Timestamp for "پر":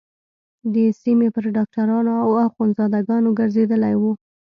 1.35-1.45